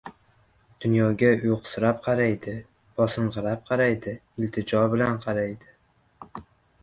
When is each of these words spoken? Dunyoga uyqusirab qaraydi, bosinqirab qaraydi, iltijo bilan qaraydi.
Dunyoga 0.83 1.27
uyqusirab 1.33 1.99
qaraydi, 2.07 2.53
bosinqirab 3.01 3.61
qaraydi, 3.69 4.13
iltijo 4.45 4.83
bilan 4.95 5.19
qaraydi. 5.27 5.77